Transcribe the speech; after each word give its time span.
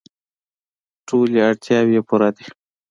ټولې 1.07 1.37
اړتیاوې 1.49 1.93
یې 1.95 2.01
پوره 2.07 2.29
دي. 2.35 2.45